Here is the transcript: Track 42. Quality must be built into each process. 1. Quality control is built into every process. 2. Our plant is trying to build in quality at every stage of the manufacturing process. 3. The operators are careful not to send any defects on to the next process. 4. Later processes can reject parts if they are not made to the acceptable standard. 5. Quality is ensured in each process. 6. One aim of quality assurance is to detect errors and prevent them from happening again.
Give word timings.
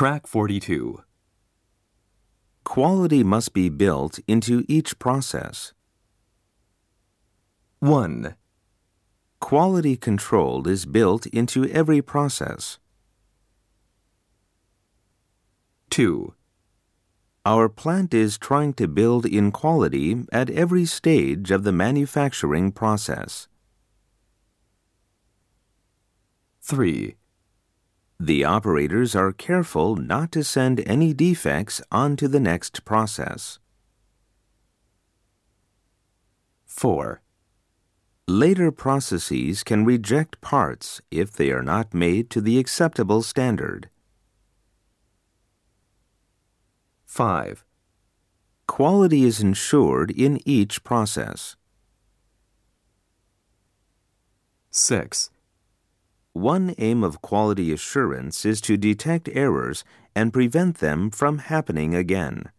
Track 0.00 0.26
42. 0.26 1.02
Quality 2.64 3.22
must 3.22 3.52
be 3.52 3.68
built 3.68 4.18
into 4.26 4.64
each 4.66 4.98
process. 4.98 5.74
1. 7.80 8.34
Quality 9.40 9.96
control 9.98 10.66
is 10.66 10.86
built 10.86 11.26
into 11.26 11.66
every 11.66 12.00
process. 12.00 12.78
2. 15.90 16.32
Our 17.44 17.68
plant 17.68 18.14
is 18.14 18.38
trying 18.38 18.72
to 18.80 18.88
build 18.88 19.26
in 19.26 19.52
quality 19.52 20.24
at 20.32 20.48
every 20.48 20.86
stage 20.86 21.50
of 21.50 21.62
the 21.62 21.72
manufacturing 21.72 22.72
process. 22.72 23.48
3. 26.62 27.16
The 28.22 28.44
operators 28.44 29.16
are 29.16 29.32
careful 29.32 29.96
not 29.96 30.30
to 30.32 30.44
send 30.44 30.86
any 30.86 31.14
defects 31.14 31.80
on 31.90 32.16
to 32.16 32.28
the 32.28 32.38
next 32.38 32.84
process. 32.84 33.58
4. 36.66 37.22
Later 38.28 38.70
processes 38.70 39.64
can 39.64 39.86
reject 39.86 40.38
parts 40.42 41.00
if 41.10 41.32
they 41.32 41.50
are 41.50 41.62
not 41.62 41.94
made 41.94 42.28
to 42.28 42.42
the 42.42 42.58
acceptable 42.58 43.22
standard. 43.22 43.88
5. 47.06 47.64
Quality 48.66 49.24
is 49.24 49.40
ensured 49.40 50.10
in 50.10 50.46
each 50.46 50.84
process. 50.84 51.56
6. 54.70 55.30
One 56.32 56.74
aim 56.78 57.02
of 57.02 57.20
quality 57.22 57.72
assurance 57.72 58.44
is 58.44 58.60
to 58.62 58.76
detect 58.76 59.28
errors 59.32 59.82
and 60.14 60.32
prevent 60.32 60.78
them 60.78 61.10
from 61.10 61.38
happening 61.38 61.94
again. 61.94 62.50